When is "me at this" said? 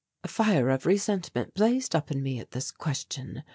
2.23-2.71